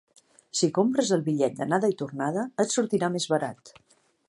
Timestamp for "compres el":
0.77-1.21